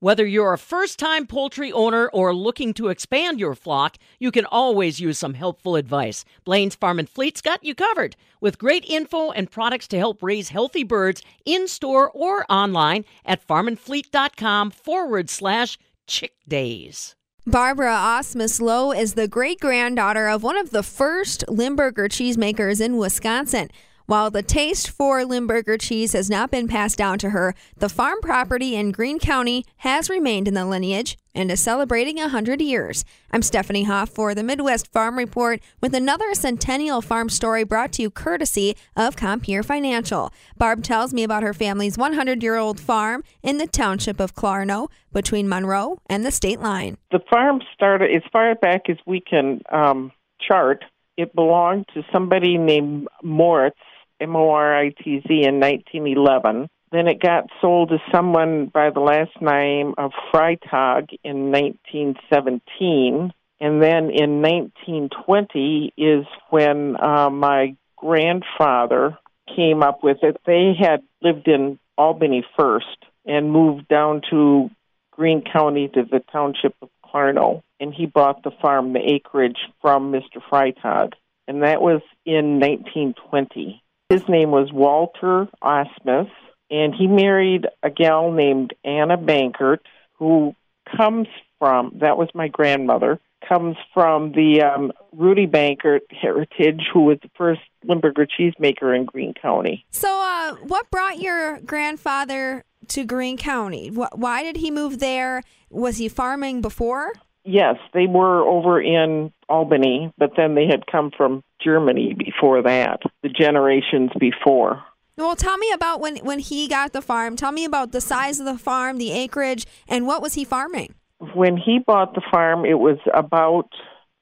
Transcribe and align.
Whether 0.00 0.26
you're 0.26 0.52
a 0.52 0.58
first 0.58 0.98
time 0.98 1.26
poultry 1.26 1.72
owner 1.72 2.08
or 2.08 2.34
looking 2.34 2.74
to 2.74 2.88
expand 2.88 3.40
your 3.40 3.54
flock, 3.54 3.96
you 4.18 4.30
can 4.30 4.44
always 4.44 5.00
use 5.00 5.16
some 5.16 5.32
helpful 5.32 5.74
advice. 5.74 6.22
Blaine's 6.44 6.74
Farm 6.74 6.98
and 6.98 7.08
Fleet's 7.08 7.40
got 7.40 7.64
you 7.64 7.74
covered 7.74 8.14
with 8.38 8.58
great 8.58 8.84
info 8.84 9.30
and 9.30 9.50
products 9.50 9.88
to 9.88 9.98
help 9.98 10.22
raise 10.22 10.50
healthy 10.50 10.84
birds 10.84 11.22
in 11.46 11.66
store 11.66 12.10
or 12.10 12.44
online 12.52 13.06
at 13.24 13.46
farmandfleet.com 13.46 14.70
forward 14.70 15.30
slash 15.30 15.78
chick 16.06 16.34
days. 16.46 17.16
Barbara 17.46 17.94
Osmus 17.94 18.60
Lowe 18.60 18.92
is 18.92 19.14
the 19.14 19.28
great 19.28 19.60
granddaughter 19.60 20.28
of 20.28 20.42
one 20.42 20.58
of 20.58 20.72
the 20.72 20.82
first 20.82 21.42
Limburger 21.48 22.08
cheesemakers 22.08 22.82
in 22.82 22.98
Wisconsin. 22.98 23.70
While 24.06 24.30
the 24.30 24.40
taste 24.40 24.88
for 24.88 25.24
Limburger 25.24 25.76
cheese 25.76 26.12
has 26.12 26.30
not 26.30 26.52
been 26.52 26.68
passed 26.68 26.96
down 26.96 27.18
to 27.18 27.30
her, 27.30 27.56
the 27.76 27.88
farm 27.88 28.20
property 28.20 28.76
in 28.76 28.92
Green 28.92 29.18
County 29.18 29.64
has 29.78 30.08
remained 30.08 30.46
in 30.46 30.54
the 30.54 30.64
lineage 30.64 31.18
and 31.34 31.50
is 31.50 31.60
celebrating 31.60 32.14
100 32.18 32.60
years. 32.60 33.04
I'm 33.32 33.42
Stephanie 33.42 33.82
Hoff 33.82 34.08
for 34.08 34.32
the 34.32 34.44
Midwest 34.44 34.92
Farm 34.92 35.18
Report 35.18 35.60
with 35.80 35.92
another 35.92 36.34
Centennial 36.34 37.02
Farm 37.02 37.28
story 37.28 37.64
brought 37.64 37.90
to 37.94 38.02
you 38.02 38.10
courtesy 38.12 38.76
of 38.94 39.16
Compeer 39.16 39.64
Financial. 39.64 40.32
Barb 40.56 40.84
tells 40.84 41.12
me 41.12 41.24
about 41.24 41.42
her 41.42 41.52
family's 41.52 41.98
100 41.98 42.44
year 42.44 42.54
old 42.54 42.78
farm 42.78 43.24
in 43.42 43.58
the 43.58 43.66
township 43.66 44.20
of 44.20 44.36
Clarno 44.36 44.88
between 45.12 45.48
Monroe 45.48 46.00
and 46.08 46.24
the 46.24 46.30
state 46.30 46.60
line. 46.60 46.96
The 47.10 47.24
farm 47.28 47.60
started 47.74 48.14
as 48.14 48.22
far 48.32 48.54
back 48.54 48.88
as 48.88 48.98
we 49.04 49.20
can 49.20 49.62
um, 49.72 50.12
chart. 50.40 50.84
It 51.16 51.34
belonged 51.34 51.86
to 51.94 52.04
somebody 52.12 52.56
named 52.56 53.08
Moritz 53.24 53.80
M 54.20 54.36
O 54.36 54.50
R 54.50 54.76
I 54.76 54.90
T 54.90 55.20
Z, 55.20 55.26
in 55.28 55.60
1911. 55.60 56.68
Then 56.92 57.08
it 57.08 57.20
got 57.20 57.50
sold 57.60 57.90
to 57.90 57.98
someone 58.12 58.66
by 58.66 58.90
the 58.90 59.00
last 59.00 59.40
name 59.40 59.94
of 59.98 60.12
Freitag 60.32 61.16
in 61.24 61.50
1917. 61.50 63.32
And 63.58 63.82
then 63.82 64.10
in 64.10 64.42
1920 64.42 65.92
is 65.96 66.26
when 66.50 66.96
uh, 66.96 67.30
my 67.30 67.74
grandfather 67.96 69.18
came 69.54 69.82
up 69.82 70.02
with 70.02 70.18
it. 70.22 70.36
They 70.46 70.72
had 70.78 71.02
lived 71.22 71.48
in 71.48 71.78
Albany 71.98 72.44
first 72.58 72.98
and 73.24 73.50
moved 73.50 73.88
down 73.88 74.22
to 74.30 74.70
Green 75.10 75.42
County 75.42 75.88
to 75.88 76.02
the 76.04 76.20
township 76.30 76.74
of 76.82 76.90
Clarno. 77.04 77.62
And 77.80 77.92
he 77.92 78.06
bought 78.06 78.42
the 78.42 78.52
farm, 78.62 78.92
the 78.92 79.00
acreage, 79.00 79.58
from 79.80 80.12
Mr. 80.12 80.40
Freitag. 80.50 81.12
And 81.48 81.62
that 81.62 81.80
was 81.80 82.02
in 82.24 82.60
1920. 82.60 83.82
His 84.08 84.22
name 84.28 84.52
was 84.52 84.72
Walter 84.72 85.48
Osmus, 85.62 86.30
and 86.70 86.94
he 86.94 87.08
married 87.08 87.66
a 87.82 87.90
gal 87.90 88.30
named 88.30 88.72
Anna 88.84 89.18
Bankert, 89.18 89.78
who 90.18 90.54
comes 90.96 91.26
from, 91.58 91.92
that 92.00 92.16
was 92.16 92.28
my 92.32 92.46
grandmother, 92.46 93.18
comes 93.48 93.76
from 93.92 94.30
the 94.30 94.62
um, 94.62 94.92
Rudy 95.12 95.48
Bankert 95.48 96.00
heritage, 96.10 96.82
who 96.92 97.02
was 97.02 97.18
the 97.20 97.30
first 97.36 97.60
Limburger 97.84 98.26
cheesemaker 98.26 98.94
in 98.96 99.06
Green 99.06 99.34
County. 99.34 99.84
So, 99.90 100.08
uh, 100.08 100.54
what 100.66 100.88
brought 100.92 101.18
your 101.18 101.60
grandfather 101.60 102.64
to 102.88 103.04
Green 103.04 103.36
County? 103.36 103.88
Why 103.88 104.44
did 104.44 104.56
he 104.56 104.70
move 104.70 105.00
there? 105.00 105.42
Was 105.68 105.96
he 105.96 106.08
farming 106.08 106.60
before? 106.60 107.12
Yes, 107.44 107.76
they 107.92 108.06
were 108.06 108.40
over 108.42 108.80
in 108.80 109.32
Albany, 109.48 110.12
but 110.16 110.30
then 110.36 110.54
they 110.54 110.66
had 110.66 110.86
come 110.86 111.10
from 111.16 111.42
Germany 111.62 112.14
before 112.14 112.62
that, 112.62 113.00
the 113.22 113.28
generations 113.28 114.10
before. 114.18 114.82
Well, 115.16 115.34
tell 115.34 115.56
me 115.56 115.72
about 115.72 116.00
when 116.00 116.18
when 116.18 116.38
he 116.40 116.68
got 116.68 116.92
the 116.92 117.00
farm. 117.00 117.36
Tell 117.36 117.52
me 117.52 117.64
about 117.64 117.92
the 117.92 118.00
size 118.00 118.38
of 118.38 118.46
the 118.46 118.58
farm, 118.58 118.98
the 118.98 119.12
acreage, 119.12 119.66
and 119.88 120.06
what 120.06 120.20
was 120.20 120.34
he 120.34 120.44
farming? 120.44 120.94
When 121.34 121.56
he 121.56 121.78
bought 121.78 122.14
the 122.14 122.22
farm, 122.30 122.66
it 122.66 122.78
was 122.78 122.98
about 123.14 123.70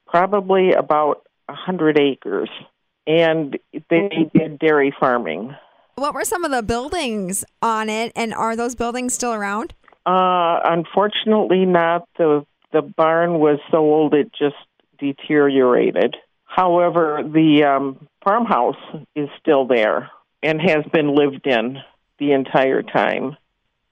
probably 0.06 0.72
about 0.72 1.26
a 1.48 1.54
hundred 1.54 1.98
acres, 1.98 2.48
and 3.06 3.58
they 3.90 4.30
did 4.32 4.60
dairy 4.60 4.94
farming. 4.98 5.56
What 5.96 6.14
were 6.14 6.24
some 6.24 6.44
of 6.44 6.52
the 6.52 6.62
buildings 6.62 7.44
on 7.60 7.88
it, 7.88 8.12
and 8.14 8.32
are 8.32 8.54
those 8.54 8.76
buildings 8.76 9.14
still 9.14 9.32
around? 9.32 9.74
Uh, 10.06 10.60
unfortunately, 10.64 11.64
not. 11.64 12.08
The 12.18 12.46
the 12.72 12.82
barn 12.82 13.38
was 13.38 13.58
so 13.70 13.78
old 13.78 14.14
it 14.14 14.30
just 14.36 14.56
deteriorated. 14.98 16.16
However, 16.54 17.20
the 17.24 17.64
um, 17.64 18.08
farmhouse 18.22 18.76
is 19.16 19.28
still 19.40 19.66
there 19.66 20.10
and 20.40 20.60
has 20.60 20.84
been 20.92 21.14
lived 21.14 21.46
in 21.46 21.78
the 22.18 22.30
entire 22.30 22.82
time. 22.82 23.36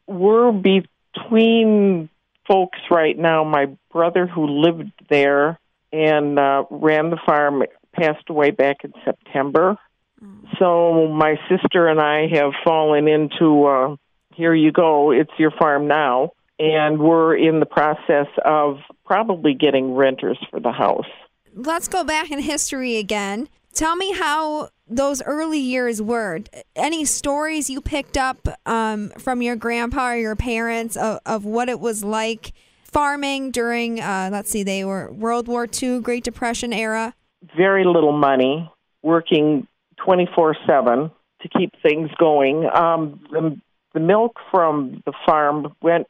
We're 0.06 0.52
between 0.52 2.08
folks 2.46 2.78
right 2.88 3.18
now. 3.18 3.42
My 3.42 3.66
brother, 3.90 4.28
who 4.28 4.46
lived 4.46 4.92
there 5.10 5.58
and 5.92 6.38
uh, 6.38 6.64
ran 6.70 7.10
the 7.10 7.18
farm, 7.26 7.64
passed 7.92 8.28
away 8.28 8.52
back 8.52 8.84
in 8.84 8.92
September. 9.04 9.76
Mm. 10.22 10.56
So 10.60 11.08
my 11.08 11.40
sister 11.48 11.88
and 11.88 12.00
I 12.00 12.28
have 12.32 12.52
fallen 12.64 13.08
into 13.08 13.64
uh, 13.64 13.96
here 14.34 14.54
you 14.54 14.70
go, 14.70 15.10
it's 15.10 15.32
your 15.36 15.50
farm 15.50 15.88
now 15.88 16.32
and 16.60 17.00
we're 17.00 17.36
in 17.36 17.58
the 17.58 17.66
process 17.66 18.28
of 18.44 18.78
probably 19.04 19.52
getting 19.52 19.94
renters 19.94 20.38
for 20.50 20.60
the 20.60 20.70
house. 20.70 21.10
Let's 21.54 21.88
go 21.88 22.02
back 22.04 22.30
in 22.30 22.38
history 22.38 22.96
again. 22.96 23.48
Tell 23.74 23.96
me 23.96 24.12
how 24.12 24.70
those 24.88 25.22
early 25.22 25.58
years 25.58 26.00
were. 26.00 26.40
Any 26.76 27.04
stories 27.04 27.70
you 27.70 27.80
picked 27.80 28.16
up 28.16 28.48
um, 28.66 29.10
from 29.18 29.42
your 29.42 29.56
grandpa 29.56 30.10
or 30.10 30.16
your 30.16 30.36
parents 30.36 30.96
of, 30.96 31.20
of 31.24 31.44
what 31.44 31.68
it 31.68 31.80
was 31.80 32.04
like 32.04 32.52
farming 32.84 33.50
during, 33.50 34.00
uh, 34.00 34.28
let's 34.30 34.50
see, 34.50 34.62
they 34.62 34.84
were 34.84 35.10
World 35.12 35.48
War 35.48 35.66
II, 35.82 36.00
Great 36.00 36.24
Depression 36.24 36.72
era? 36.72 37.14
Very 37.56 37.84
little 37.84 38.12
money, 38.12 38.70
working 39.02 39.66
24 40.04 40.56
7 40.66 41.10
to 41.40 41.48
keep 41.48 41.72
things 41.82 42.10
going. 42.18 42.68
Um, 42.72 43.20
the, 43.30 43.58
the 43.94 44.00
milk 44.00 44.36
from 44.50 45.02
the 45.06 45.12
farm 45.26 45.74
went 45.82 46.06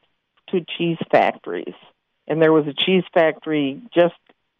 to 0.49 0.63
cheese 0.77 0.97
factories. 1.11 1.73
And 2.27 2.41
there 2.41 2.53
was 2.53 2.67
a 2.67 2.73
cheese 2.73 3.03
factory 3.13 3.81
just 3.93 4.15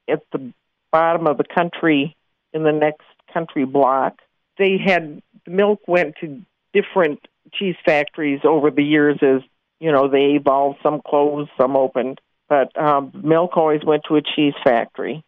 at 0.10 0.22
the 0.32 0.54
bottom 0.94 1.28
of 1.28 1.38
the 1.38 1.44
country 1.44 2.16
in 2.54 2.64
the 2.64 2.72
next 2.72 3.02
country 3.34 3.66
block. 3.66 4.20
They 4.58 4.78
had 4.78 5.22
the 5.46 5.52
milk 5.52 5.82
went 5.88 6.16
to 6.22 6.42
different 6.72 7.20
cheese 7.52 7.76
factories 7.84 8.42
over 8.46 8.72
the 8.72 8.84
years 8.84 9.18
as 9.22 9.42
you 9.80 9.92
know 9.92 10.08
they 10.08 10.38
evolved. 10.40 10.80
Some 10.82 11.02
closed, 11.06 11.50
some 11.60 11.76
opened, 11.76 12.22
but 12.48 12.78
um, 12.80 13.12
milk 13.24 13.58
always 13.58 13.84
went 13.84 14.04
to 14.08 14.16
a 14.16 14.22
cheese 14.22 14.54
factory. 14.64 15.26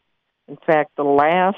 In 0.47 0.57
fact, 0.65 0.91
the 0.95 1.03
last 1.03 1.57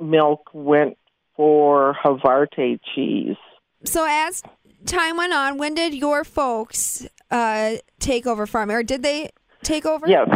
milk 0.00 0.50
went 0.52 0.98
for 1.36 1.96
Havarti 2.04 2.80
cheese. 2.94 3.36
So 3.84 4.04
as 4.06 4.42
time 4.84 5.16
went 5.16 5.32
on, 5.32 5.56
when 5.56 5.74
did 5.74 5.94
your 5.94 6.24
folks 6.24 7.06
uh, 7.30 7.76
take 8.00 8.26
over 8.26 8.46
farming, 8.46 8.76
or 8.76 8.82
did 8.82 9.02
they 9.02 9.30
take 9.62 9.86
over? 9.86 10.08
Yes, 10.08 10.28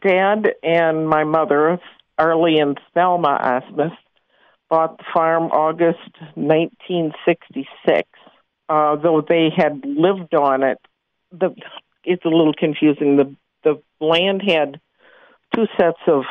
Dad 0.00 0.54
and 0.62 1.06
my 1.06 1.24
mother, 1.24 1.78
Arlie 2.18 2.58
and 2.58 2.78
Thelma 2.94 3.38
Osmus, 3.40 3.96
bought 4.68 4.98
the 4.98 5.04
farm 5.14 5.44
August 5.44 6.12
1966. 6.34 8.08
Uh, 8.68 8.96
though 8.96 9.22
they 9.26 9.48
had 9.56 9.82
lived 9.84 10.34
on 10.34 10.62
it, 10.62 10.78
the 11.32 11.54
it's 12.04 12.24
a 12.24 12.28
little 12.28 12.54
confusing. 12.54 13.16
The 13.16 13.34
the 13.64 13.82
land 14.00 14.42
had 14.46 14.80
two 15.54 15.66
sets 15.78 16.00
of 16.06 16.24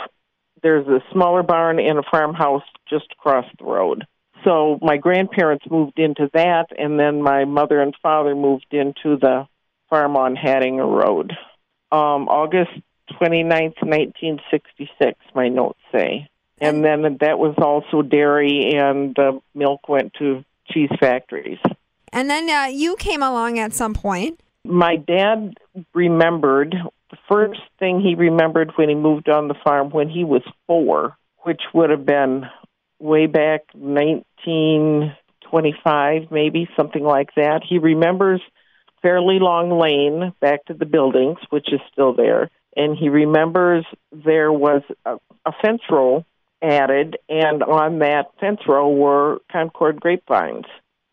there's 0.62 0.88
a 0.88 1.04
smaller 1.12 1.44
barn 1.44 1.80
and 1.80 2.00
a 2.00 2.04
farmhouse 2.10 2.64
just 2.90 3.08
across 3.14 3.46
the 3.58 3.66
road. 3.66 4.06
So 4.44 4.78
my 4.82 4.98
grandparents 4.98 5.66
moved 5.70 6.00
into 6.00 6.30
that, 6.34 6.68
and 6.78 7.00
then 7.00 7.22
my 7.22 7.46
mother 7.46 7.82
and 7.82 7.96
father 8.02 8.36
moved 8.36 8.68
into 8.72 9.18
the 9.18 9.48
farm 9.90 10.16
on 10.16 10.36
Hattinger 10.36 10.88
Road. 10.88 11.34
Um, 11.92 12.28
August 12.28 12.72
29th, 13.14 13.82
1966, 13.82 15.18
my 15.34 15.50
notes 15.50 15.80
say. 15.92 16.30
And 16.60 16.84
then 16.84 17.18
that 17.22 17.38
was 17.38 17.54
also 17.58 18.02
dairy, 18.02 18.74
and 18.76 19.14
the 19.16 19.40
milk 19.54 19.88
went 19.88 20.14
to 20.16 20.44
cheese 20.68 20.90
factories. 21.00 21.60
And 22.12 22.30
then 22.30 22.50
uh, 22.50 22.66
you 22.66 22.96
came 22.96 23.22
along 23.22 23.60
at 23.60 23.74
some 23.74 23.94
point. 23.94 24.40
My 24.64 24.96
dad 24.96 25.54
remembered 25.94 26.76
the 27.12 27.18
first 27.30 27.60
thing 27.80 28.02
he 28.02 28.16
remembered 28.16 28.72
when 28.76 28.90
he 28.90 28.96
moved 28.96 29.30
on 29.30 29.48
the 29.48 29.56
farm 29.64 29.92
when 29.92 30.10
he 30.10 30.24
was 30.24 30.42
four, 30.66 31.16
which 31.44 31.62
would 31.74 31.90
have 31.90 32.06
been 32.06 32.46
way 33.00 33.28
back 33.28 33.62
1925, 33.74 36.32
maybe 36.32 36.68
something 36.76 37.04
like 37.04 37.30
that. 37.36 37.62
He 37.68 37.78
remembers 37.78 38.42
fairly 39.02 39.40
long 39.40 39.80
lane 39.80 40.34
back 40.42 40.66
to 40.66 40.74
the 40.74 40.86
buildings, 40.86 41.38
which 41.50 41.72
is 41.72 41.80
still 41.92 42.14
there. 42.14 42.50
And 42.78 42.96
he 42.96 43.10
remembers 43.10 43.86
there 44.12 44.54
was 44.54 44.84
a, 45.04 45.18
a 45.46 45.52
fence 45.64 45.82
row 45.90 46.24
added, 46.62 47.18
and 47.28 47.64
on 47.64 48.00
that 48.00 48.32
fence 48.40 48.60
row 48.68 48.90
were 48.90 49.40
Concord 49.52 50.00
grapevines. 50.00 50.66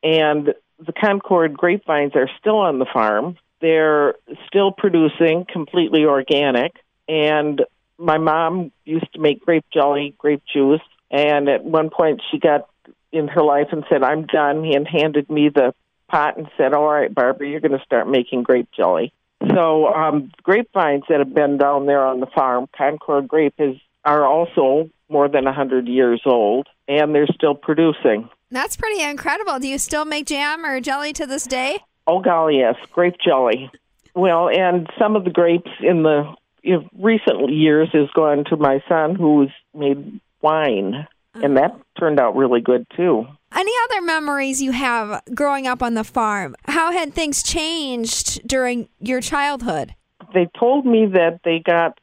And 0.02 0.54
the 0.78 0.92
Concord 0.92 1.56
grapevines 1.56 2.12
are 2.14 2.28
still 2.38 2.58
on 2.58 2.78
the 2.78 2.86
farm. 2.92 3.38
They're 3.62 4.14
still 4.46 4.72
producing, 4.72 5.46
completely 5.50 6.04
organic. 6.04 6.76
And 7.08 7.62
my 7.96 8.18
mom 8.18 8.70
used 8.84 9.10
to 9.14 9.18
make 9.18 9.40
grape 9.40 9.64
jelly, 9.72 10.14
grape 10.18 10.42
juice. 10.52 10.82
And 11.10 11.48
at 11.48 11.64
one 11.64 11.88
point, 11.88 12.20
she 12.30 12.38
got 12.38 12.68
in 13.10 13.28
her 13.28 13.42
life 13.42 13.68
and 13.72 13.84
said, 13.88 14.02
I'm 14.02 14.26
done, 14.26 14.64
and 14.66 14.86
handed 14.86 15.30
me 15.30 15.48
the 15.48 15.74
pot 16.08 16.36
and 16.36 16.46
said, 16.58 16.74
All 16.74 16.86
right, 16.86 17.14
Barbara, 17.14 17.48
you're 17.48 17.60
going 17.60 17.78
to 17.78 17.84
start 17.84 18.06
making 18.06 18.42
grape 18.42 18.68
jelly. 18.76 19.14
So, 19.54 19.86
um, 19.88 20.30
grapevines 20.42 21.04
that 21.08 21.18
have 21.18 21.34
been 21.34 21.58
down 21.58 21.86
there 21.86 22.04
on 22.04 22.20
the 22.20 22.26
farm, 22.26 22.66
Concord 22.76 23.28
grape, 23.28 23.54
is, 23.58 23.76
are 24.04 24.24
also 24.24 24.90
more 25.08 25.28
than 25.28 25.44
a 25.44 25.50
100 25.50 25.86
years 25.86 26.22
old, 26.24 26.68
and 26.88 27.14
they're 27.14 27.26
still 27.26 27.54
producing. 27.54 28.28
That's 28.50 28.76
pretty 28.76 29.02
incredible. 29.02 29.58
Do 29.58 29.68
you 29.68 29.78
still 29.78 30.04
make 30.04 30.26
jam 30.26 30.64
or 30.64 30.80
jelly 30.80 31.12
to 31.14 31.26
this 31.26 31.44
day? 31.44 31.80
Oh, 32.06 32.20
golly, 32.20 32.58
yes, 32.58 32.76
grape 32.92 33.16
jelly. 33.24 33.70
Well, 34.14 34.48
and 34.48 34.88
some 34.98 35.16
of 35.16 35.24
the 35.24 35.30
grapes 35.30 35.70
in 35.80 36.02
the 36.02 36.34
you 36.62 36.78
know, 36.78 36.88
recent 36.98 37.50
years 37.50 37.88
has 37.92 38.08
gone 38.14 38.44
to 38.44 38.56
my 38.56 38.82
son 38.88 39.14
who's 39.14 39.50
made 39.74 40.20
wine, 40.40 41.06
and 41.34 41.56
that 41.56 41.76
turned 41.98 42.20
out 42.20 42.36
really 42.36 42.60
good 42.60 42.86
too. 42.96 43.26
Any 43.54 43.72
other 43.84 44.02
memories 44.02 44.60
you 44.60 44.72
have 44.72 45.22
growing 45.32 45.68
up 45.68 45.80
on 45.80 45.94
the 45.94 46.02
farm? 46.02 46.56
How 46.64 46.90
had 46.90 47.14
things 47.14 47.40
changed 47.40 48.46
during 48.48 48.88
your 48.98 49.20
childhood? 49.20 49.94
They 50.32 50.48
told 50.58 50.84
me 50.84 51.06
that 51.12 51.40
they 51.44 51.60
got 51.60 52.00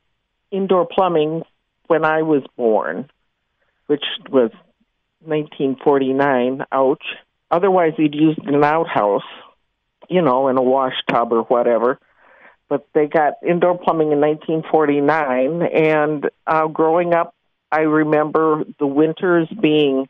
indoor 0.50 0.86
plumbing 0.86 1.44
when 1.88 2.06
I 2.06 2.22
was 2.22 2.44
born, 2.56 3.10
which 3.88 4.04
was 4.30 4.52
1949. 5.26 6.64
Ouch. 6.72 7.04
Otherwise, 7.50 7.94
they'd 7.98 8.16
used 8.16 8.40
an 8.46 8.64
outhouse, 8.64 9.28
you 10.10 10.22
know, 10.22 10.48
in 10.48 10.58
a 10.58 10.64
wash 10.64 10.96
tub 11.10 11.34
or 11.34 11.42
whatever. 11.44 12.00
But 12.70 12.88
they 12.94 13.08
got 13.08 13.34
indoor 13.46 13.78
plumbing 13.78 14.14
in 14.14 14.22
1949, 14.22 15.64
and 15.64 16.30
uh, 16.48 16.68
growing 16.68 17.14
up, 17.14 17.36
I 17.70 17.82
remember 17.82 18.64
the 18.80 18.88
winters 18.88 19.50
being 19.62 20.08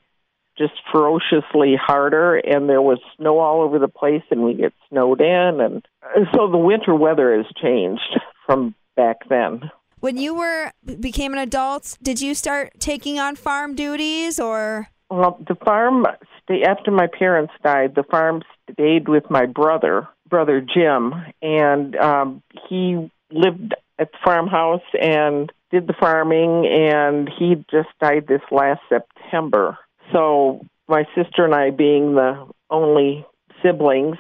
just 0.62 0.80
ferociously 0.92 1.76
harder, 1.76 2.36
and 2.36 2.70
there 2.70 2.82
was 2.82 3.00
snow 3.18 3.40
all 3.40 3.62
over 3.62 3.80
the 3.80 3.88
place, 3.88 4.24
and 4.30 4.44
we 4.44 4.54
get 4.54 4.74
snowed 4.90 5.22
in, 5.22 5.60
and 5.60 5.88
so 6.34 6.50
the 6.50 6.58
winter 6.58 6.94
weather 6.94 7.36
has 7.36 7.46
changed 7.62 8.20
from 8.46 8.76
back 8.96 9.28
then. 9.30 9.72
When 10.00 10.18
you 10.18 10.36
were 10.36 10.72
became 11.00 11.34
an 11.34 11.40
adult, 11.40 11.98
did 12.02 12.22
you 12.22 12.34
start 12.36 12.74
taking 12.80 13.20
on 13.20 13.36
farm 13.36 13.76
duties 13.76 14.40
or? 14.40 14.90
Well, 15.10 15.38
the 15.48 15.56
farm 15.56 16.06
after 16.68 16.92
my 16.92 17.08
parents 17.08 17.54
died, 17.64 17.96
the 17.96 18.04
farm 18.04 18.44
stayed 18.72 19.08
with 19.08 19.30
my 19.30 19.46
brother, 19.46 20.08
brother 20.30 20.62
Jim, 20.62 21.14
and 21.42 21.96
um, 21.96 22.44
he 22.70 23.10
lived 23.32 23.74
at 24.00 24.12
the 24.12 24.18
farmhouse 24.24 24.82
and 25.00 25.52
did 25.72 25.88
the 25.88 25.94
farming, 26.00 26.66
and 26.68 27.30
he 27.38 27.56
just 27.72 27.90
died 28.02 28.26
this 28.28 28.42
last 28.52 28.82
September. 28.90 29.78
So 30.12 30.66
my 30.88 31.06
sister 31.16 31.46
and 31.46 31.56
I, 31.56 31.70
being 31.70 32.16
the 32.16 32.48
only 32.70 33.26
siblings, 33.64 34.18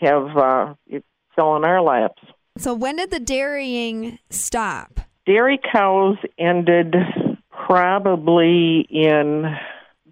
have 0.00 0.36
uh, 0.36 0.74
it 0.86 1.04
fell 1.34 1.48
on 1.48 1.64
our 1.64 1.80
laps. 1.80 2.22
So 2.58 2.74
when 2.74 2.96
did 2.96 3.10
the 3.10 3.20
dairying 3.20 4.18
stop? 4.30 5.00
Dairy 5.24 5.58
cows 5.72 6.16
ended 6.38 6.94
probably 7.50 8.86
in 8.90 9.56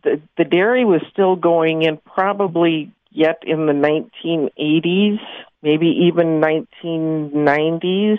the 0.03 0.21
the 0.39 0.45
dairy 0.45 0.85
was 0.85 1.03
still 1.11 1.37
going 1.37 1.83
in 1.83 1.99
probably 1.99 2.93
yet 3.11 3.43
in 3.43 3.67
the 3.67 3.73
1980s, 3.73 5.19
maybe 5.63 5.87
even 6.07 6.41
1990s, 6.41 8.19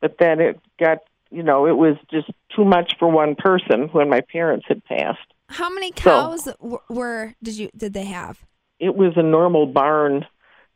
but 0.00 0.16
then 0.18 0.40
it 0.40 0.60
got 0.78 0.98
you 1.30 1.42
know 1.42 1.66
it 1.66 1.76
was 1.76 1.96
just 2.10 2.30
too 2.54 2.64
much 2.64 2.94
for 2.98 3.10
one 3.10 3.34
person 3.34 3.88
when 3.92 4.08
my 4.08 4.20
parents 4.20 4.66
had 4.68 4.84
passed. 4.84 5.18
How 5.48 5.70
many 5.70 5.90
cows 5.90 6.44
so, 6.44 6.82
were 6.88 7.34
did 7.42 7.56
you 7.56 7.70
did 7.76 7.92
they 7.94 8.04
have? 8.04 8.44
It 8.78 8.94
was 8.94 9.14
a 9.16 9.22
normal 9.22 9.66
barn. 9.66 10.26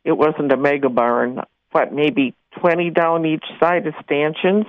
It 0.03 0.13
wasn't 0.13 0.51
a 0.51 0.57
mega 0.57 0.89
barn. 0.89 1.39
What 1.71 1.93
maybe 1.93 2.35
20 2.59 2.89
down 2.89 3.25
each 3.25 3.45
side 3.59 3.87
of 3.87 3.93
stanchions, 4.03 4.65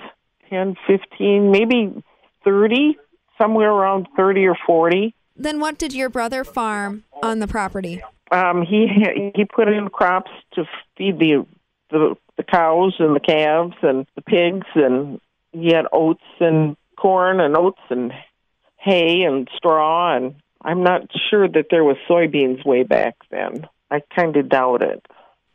10, 0.49 0.77
15, 0.87 1.51
maybe 1.51 2.03
30, 2.45 2.97
somewhere 3.41 3.71
around 3.71 4.07
30 4.17 4.47
or 4.47 4.57
40. 4.67 5.15
Then 5.37 5.59
what 5.59 5.79
did 5.79 5.93
your 5.93 6.09
brother 6.09 6.45
farm 6.45 7.05
on 7.23 7.41
the 7.41 7.49
property? 7.49 8.03
Um, 8.31 8.65
he 8.65 8.87
he 9.35 9.45
put 9.45 9.69
in 9.69 9.89
crops 9.89 10.31
to 10.55 10.65
feed 10.97 11.19
the 11.19 11.47
the 11.91 12.15
the 12.37 12.43
cows 12.43 12.95
and 12.99 13.17
the 13.17 13.21
calves 13.21 13.77
and 13.83 14.07
the 14.15 14.23
pigs, 14.23 14.67
and 14.75 15.21
he 15.53 15.73
had 15.73 15.87
oats 15.93 16.23
and 16.41 16.77
corn 16.97 17.41
and 17.41 17.57
oats 17.57 17.81
and 17.91 18.13
hay 18.85 19.23
and 19.23 19.49
straw. 19.57 20.15
And 20.17 20.35
I'm 20.63 20.83
not 20.83 21.03
sure 21.31 21.49
that 21.49 21.67
there 21.71 21.85
was 21.85 21.97
soybeans 22.09 22.65
way 22.65 22.83
back 22.83 23.17
then. 23.31 23.67
I 23.91 24.01
kind 24.15 24.37
of 24.37 24.49
doubt 24.49 24.83
it. 24.83 25.05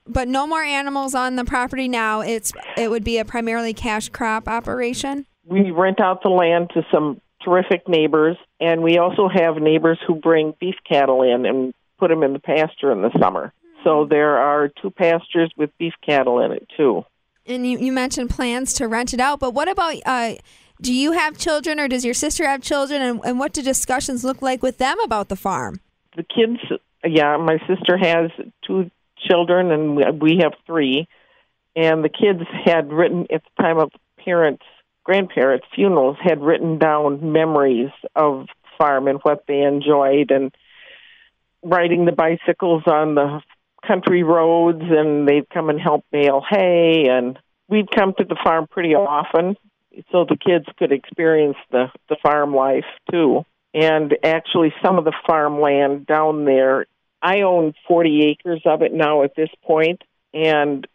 But 0.08 0.28
no 0.28 0.48
more 0.48 0.64
animals 0.64 1.14
on 1.14 1.36
the 1.36 1.46
property 1.46 1.88
now. 1.88 2.22
It's 2.22 2.52
it 2.76 2.90
would 2.90 3.04
be 3.04 3.20
a 3.20 3.26
primarily 3.26 3.74
cash 3.74 4.10
crop 4.10 4.48
operation. 4.48 5.28
We 5.46 5.72
rent 5.72 6.00
out 6.00 6.24
the 6.24 6.30
land 6.30 6.72
to 6.74 6.84
some 6.92 7.22
terrific 7.44 7.88
neighbors, 7.88 8.38
and 8.60 8.82
we 8.82 8.98
also 8.98 9.28
have 9.28 9.58
neighbors 9.58 10.00
who 10.06 10.16
bring 10.16 10.54
beef 10.60 10.76
cattle 10.88 11.22
in 11.22 11.46
and 11.46 11.74
put 12.00 12.10
them 12.10 12.24
in 12.24 12.34
the 12.34 12.40
pasture 12.40 12.92
in 12.92 13.02
the 13.02 13.12
summer. 13.20 13.54
So 13.84 14.06
there 14.10 14.38
are 14.38 14.70
two 14.82 14.90
pastures 14.90 15.52
with 15.56 15.70
beef 15.78 15.94
cattle 16.06 16.42
in 16.42 16.52
it 16.52 16.68
too. 16.76 17.06
And 17.46 17.66
you, 17.66 17.80
you 17.80 17.92
mentioned 17.92 18.30
plans 18.30 18.74
to 18.74 18.88
rent 18.88 19.14
it 19.14 19.20
out, 19.20 19.40
but 19.40 19.54
what 19.54 19.68
about 19.68 19.96
uh, 20.06 20.36
do 20.82 20.94
you 20.94 21.12
have 21.12 21.38
children 21.38 21.80
or 21.80 21.88
does 21.88 22.06
your 22.06 22.14
sister 22.14 22.46
have 22.46 22.62
children, 22.62 23.02
and, 23.02 23.22
and 23.24 23.40
what 23.40 23.54
do 23.54 23.62
discussions 23.62 24.24
look 24.24 24.42
like 24.42 24.64
with 24.64 24.78
them 24.78 25.00
about 25.02 25.30
the 25.30 25.36
farm? 25.36 25.82
The 26.16 26.24
kids, 26.24 26.60
yeah, 27.04 27.38
my 27.38 27.58
sister 27.68 27.98
has 27.98 28.32
two 28.66 28.90
children, 29.28 29.72
and 29.72 30.22
we 30.22 30.40
have 30.42 30.54
three. 30.66 31.08
And 31.76 32.04
the 32.04 32.10
kids 32.10 32.42
had 32.66 32.92
written 32.92 33.28
at 33.32 33.44
the 33.44 33.64
time 33.64 33.78
of 33.78 33.92
parents' 34.24 34.66
grandparents' 35.04 35.66
funerals 35.74 36.18
had 36.22 36.42
written 36.42 36.78
down 36.78 37.32
memories 37.32 37.90
of 38.16 38.48
farm 38.78 39.08
and 39.08 39.20
what 39.24 39.44
they 39.48 39.62
enjoyed, 39.62 40.32
and 40.32 40.54
riding 41.64 42.06
the 42.06 42.12
bicycles 42.12 42.84
on 42.86 43.16
the 43.16 43.42
country 43.86 44.24
roads, 44.24 44.82
and 44.82 45.28
they'd 45.28 45.50
come 45.50 45.70
and 45.70 45.80
help 45.80 46.06
bale 46.12 46.42
hay, 46.48 47.08
and 47.10 47.38
we'd 47.68 47.92
come 47.92 48.14
to 48.18 48.24
the 48.24 48.38
farm 48.44 48.68
pretty 48.68 48.96
often, 48.96 49.56
so 50.12 50.26
the 50.26 50.38
kids 50.38 50.66
could 50.78 50.92
experience 50.92 51.58
the 51.72 51.88
the 52.08 52.18
farm 52.22 52.56
life 52.56 52.86
too. 53.12 53.46
And 53.74 54.16
actually, 54.24 54.74
some 54.84 54.98
of 54.98 55.06
the 55.06 55.14
farmland 55.28 56.08
down 56.08 56.46
there, 56.46 56.88
I 57.22 57.42
own 57.42 57.74
40 57.88 58.24
acres 58.26 58.62
of 58.66 58.82
it 58.82 58.94
now 58.94 59.24
at 59.24 59.36
this 59.36 59.50
point, 59.64 60.02
and 60.34 60.88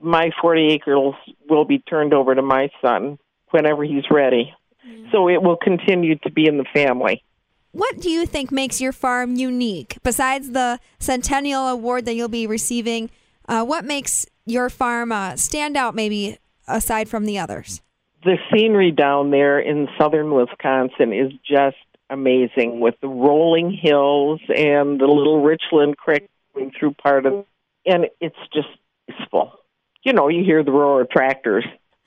my 0.00 0.30
40 0.40 0.68
acres 0.68 1.14
will 1.48 1.64
be 1.64 1.80
turned 1.80 2.14
over 2.14 2.34
to 2.34 2.42
my 2.42 2.68
son 2.80 3.18
whenever 3.50 3.82
he's 3.82 4.04
ready. 4.10 4.54
Mm. 4.86 5.10
So 5.10 5.28
it 5.28 5.42
will 5.42 5.56
continue 5.56 6.16
to 6.18 6.30
be 6.30 6.46
in 6.46 6.58
the 6.58 6.66
family. 6.72 7.24
What 7.72 8.00
do 8.00 8.10
you 8.10 8.26
think 8.26 8.52
makes 8.52 8.80
your 8.80 8.92
farm 8.92 9.36
unique? 9.36 9.96
Besides 10.02 10.50
the 10.50 10.78
Centennial 10.98 11.68
Award 11.68 12.04
that 12.04 12.14
you'll 12.14 12.28
be 12.28 12.46
receiving, 12.46 13.10
uh, 13.48 13.64
what 13.64 13.84
makes 13.84 14.26
your 14.44 14.68
farm 14.68 15.10
uh, 15.10 15.36
stand 15.36 15.76
out 15.76 15.94
maybe 15.94 16.38
aside 16.68 17.08
from 17.08 17.24
the 17.24 17.38
others? 17.38 17.80
The 18.24 18.36
scenery 18.52 18.92
down 18.92 19.30
there 19.30 19.58
in 19.58 19.88
southern 19.98 20.32
Wisconsin 20.32 21.12
is 21.12 21.32
just 21.44 21.76
amazing 22.08 22.80
with 22.80 22.94
the 23.00 23.08
rolling 23.08 23.70
hills 23.70 24.40
and 24.48 25.00
the 25.00 25.06
little 25.06 25.42
Richland 25.42 25.96
Creek 25.96 26.28
going 26.54 26.72
through 26.78 26.92
part 26.94 27.26
of 27.26 27.46
and 27.84 28.06
it's 28.20 28.36
just 28.52 28.68
peaceful. 29.08 29.52
You 30.04 30.12
know, 30.12 30.28
you 30.28 30.44
hear 30.44 30.62
the 30.62 30.70
roar 30.70 31.00
of 31.00 31.10
tractors 31.10 31.64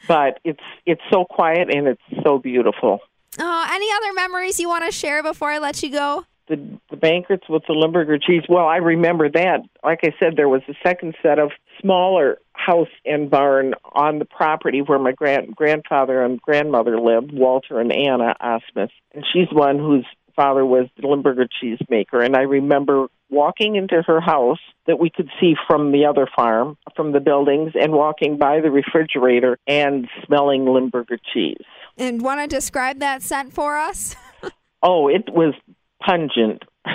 but 0.07 0.39
it's 0.43 0.63
it's 0.85 1.01
so 1.11 1.25
quiet 1.25 1.73
and 1.73 1.87
it's 1.87 2.23
so 2.23 2.37
beautiful. 2.37 2.99
Oh, 3.39 3.67
any 3.69 3.87
other 3.91 4.13
memories 4.13 4.59
you 4.59 4.69
want 4.69 4.85
to 4.85 4.91
share 4.91 5.21
before 5.23 5.51
I 5.51 5.57
let 5.57 5.81
you 5.83 5.91
go? 5.91 6.25
The 6.47 6.79
the 6.89 6.97
banquets 6.97 7.49
with 7.49 7.63
the 7.67 7.73
Limburger 7.73 8.17
cheese. 8.17 8.43
Well, 8.47 8.67
I 8.67 8.77
remember 8.77 9.29
that. 9.29 9.61
Like 9.83 9.99
I 10.03 10.13
said, 10.19 10.35
there 10.35 10.49
was 10.49 10.61
a 10.67 10.73
second 10.83 11.15
set 11.21 11.39
of 11.39 11.51
smaller 11.81 12.37
house 12.55 12.89
and 13.05 13.29
barn 13.29 13.73
on 13.93 14.19
the 14.19 14.25
property 14.25 14.81
where 14.81 14.99
my 14.99 15.11
grand 15.11 15.55
grandfather 15.55 16.23
and 16.23 16.41
grandmother 16.41 16.99
lived, 16.99 17.31
Walter 17.33 17.79
and 17.79 17.91
Anna 17.91 18.35
Osmus, 18.41 18.89
and 19.13 19.25
she's 19.31 19.47
one 19.51 19.77
whose 19.77 20.05
father 20.35 20.65
was 20.65 20.87
the 20.99 21.07
Limburger 21.07 21.47
cheese 21.59 21.79
maker. 21.89 22.21
And 22.21 22.35
I 22.35 22.41
remember 22.41 23.07
walking 23.29 23.75
into 23.75 24.01
her 24.05 24.21
house 24.21 24.59
that 24.87 24.99
we 24.99 25.09
could 25.09 25.29
see 25.39 25.55
from 25.67 25.91
the 25.91 26.05
other 26.05 26.27
farm, 26.35 26.77
from 26.95 27.11
the 27.11 27.19
buildings, 27.19 27.71
and 27.75 27.93
walking 27.93 28.37
by 28.37 28.61
the 28.61 28.69
refrigerator 28.69 29.57
and 29.67 30.07
smelling 30.25 30.65
Limburger 30.65 31.17
cheese. 31.33 31.65
And 31.97 32.21
want 32.21 32.41
to 32.41 32.47
describe 32.47 32.99
that 32.99 33.23
scent 33.23 33.53
for 33.53 33.77
us? 33.77 34.15
oh, 34.83 35.07
it 35.07 35.29
was 35.31 35.53
pungent. 36.01 36.63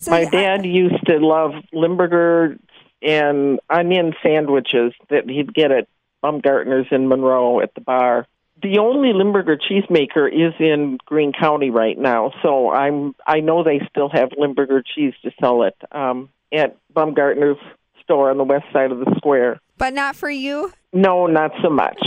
so 0.00 0.10
My 0.10 0.24
dad 0.24 0.64
used 0.64 1.06
to 1.06 1.18
love 1.18 1.52
Limburger 1.72 2.58
and 3.04 3.60
onion 3.70 4.14
sandwiches 4.22 4.92
that 5.10 5.28
he'd 5.28 5.54
get 5.54 5.70
at 5.70 5.88
Baumgartner's 6.22 6.86
in 6.90 7.08
Monroe 7.08 7.60
at 7.60 7.74
the 7.74 7.80
bar. 7.80 8.26
The 8.62 8.78
only 8.78 9.12
Limburger 9.12 9.58
cheesemaker 9.58 10.26
is 10.26 10.54
in 10.58 10.98
Green 11.04 11.32
County 11.32 11.70
right 11.70 11.98
now, 11.98 12.32
so 12.42 12.70
I'm 12.70 13.14
I 13.26 13.40
know 13.40 13.62
they 13.62 13.80
still 13.90 14.08
have 14.08 14.30
Limburger 14.38 14.82
cheese 14.82 15.12
to 15.22 15.30
sell 15.40 15.64
it 15.64 15.76
um, 15.92 16.30
at 16.52 16.76
Baumgartner's 16.94 17.58
store 18.02 18.30
on 18.30 18.38
the 18.38 18.44
west 18.44 18.66
side 18.72 18.90
of 18.90 19.00
the 19.00 19.12
square. 19.16 19.60
But 19.76 19.92
not 19.92 20.16
for 20.16 20.30
you? 20.30 20.72
No, 20.92 21.26
not 21.26 21.50
so 21.62 21.68
much. 21.68 22.00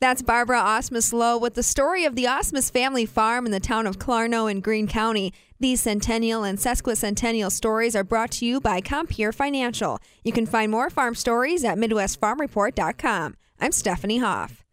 That's 0.00 0.22
Barbara 0.22 0.60
Osmus 0.60 1.12
Lowe 1.12 1.38
with 1.38 1.54
the 1.54 1.62
story 1.62 2.04
of 2.04 2.16
the 2.16 2.24
Osmus 2.24 2.70
family 2.70 3.06
farm 3.06 3.46
in 3.46 3.52
the 3.52 3.60
town 3.60 3.86
of 3.86 3.98
Clarno 3.98 4.50
in 4.50 4.60
Green 4.60 4.86
County. 4.86 5.32
These 5.58 5.80
centennial 5.80 6.44
and 6.44 6.58
sesquicentennial 6.58 7.50
stories 7.50 7.96
are 7.96 8.04
brought 8.04 8.32
to 8.32 8.44
you 8.44 8.60
by 8.60 8.82
Compeer 8.82 9.32
Financial. 9.32 9.98
You 10.22 10.32
can 10.32 10.44
find 10.44 10.70
more 10.70 10.90
farm 10.90 11.14
stories 11.14 11.64
at 11.64 11.78
MidwestFarmReport.com. 11.78 13.36
I'm 13.58 13.72
Stephanie 13.72 14.18
Hoff. 14.18 14.65